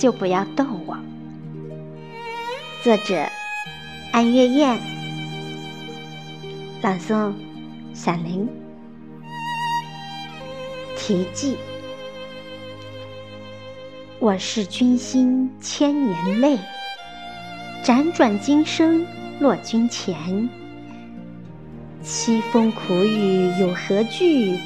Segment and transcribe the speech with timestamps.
[0.00, 0.96] 就不要逗我。
[2.82, 3.28] 作者：
[4.12, 4.78] 安月燕，
[6.80, 7.34] 朗诵：
[7.92, 8.48] 闪灵。
[10.96, 11.58] 题记：
[14.18, 16.58] 我是君心千年泪，
[17.84, 19.06] 辗转今生
[19.38, 20.48] 落君前。
[22.02, 24.58] 凄风苦雨有何惧？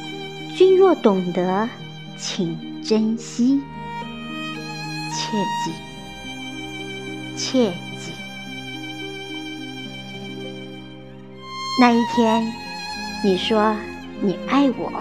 [0.57, 1.69] 君若懂得，
[2.17, 3.61] 请珍惜。
[5.15, 5.73] 切记，
[7.37, 8.13] 切记。
[11.81, 12.53] 那一天，
[13.23, 13.77] 你说
[14.21, 14.93] 你爱我，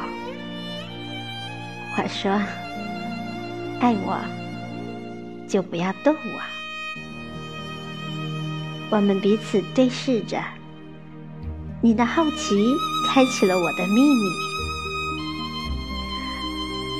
[1.97, 2.31] 我说
[3.79, 4.19] 爱我
[5.47, 6.41] 就不要逗我。
[8.91, 10.39] 我们彼此对视着，
[11.81, 12.63] 你的好奇
[13.07, 14.29] 开启了我的秘密。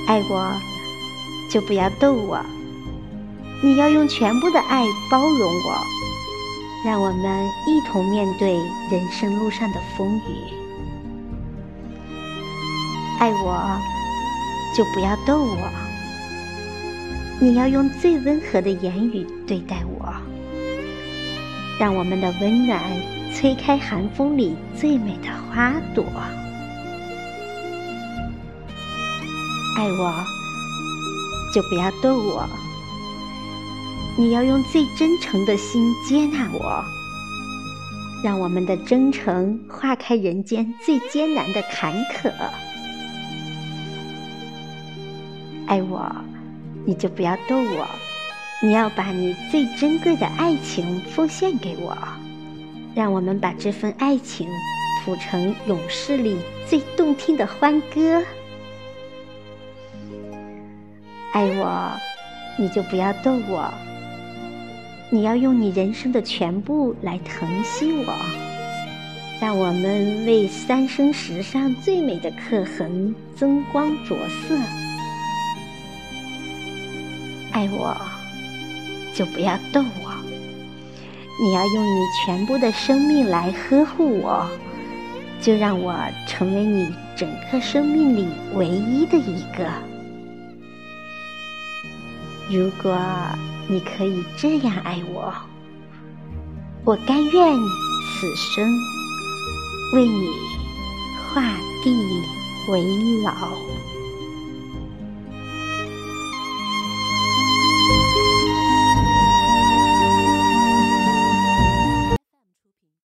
[0.07, 0.51] 爱我
[1.51, 2.43] 就不要逗我。
[3.63, 5.77] 你要用全部的爱包容我，
[6.85, 8.55] 让我们一同面对
[8.91, 10.53] 人生路上的风雨。
[13.19, 13.79] 爱我，
[14.75, 15.57] 就不要逗我。
[17.39, 20.13] 你要用最温和的言语对待我，
[21.79, 22.81] 让我们的温暖
[23.33, 26.03] 吹开寒风里最美的花朵。
[29.77, 30.13] 爱我，
[31.55, 32.45] 就不要逗我。
[34.15, 36.85] 你要用最真诚的心接纳我，
[38.23, 42.31] 让我们的真诚化开人间最艰难的坎坷。
[45.65, 46.15] 爱我，
[46.85, 47.87] 你就不要逗我，
[48.61, 51.97] 你要把你最珍贵的爱情奉献给我，
[52.93, 54.47] 让我们把这份爱情
[55.03, 58.23] 谱成永世里最动听的欢歌。
[61.31, 61.91] 爱我，
[62.59, 63.73] 你就不要逗我。
[65.09, 68.15] 你要用你人生的全部来疼惜我，
[69.39, 74.57] 让我们为三生石上最美的刻痕增光着色。
[77.51, 77.95] 爱我，
[79.13, 80.11] 就不要逗我。
[81.41, 84.49] 你要用你全部的生命来呵护我，
[85.39, 85.95] 就让我
[86.25, 89.92] 成为你整个生命里唯一的一个。
[92.49, 92.97] 如果。
[93.65, 95.33] 你可以这样爱我，
[96.83, 98.69] 我甘愿此生
[99.93, 100.27] 为你
[101.33, 101.41] 画
[101.81, 101.89] 地
[102.69, 102.83] 为
[103.23, 103.31] 牢。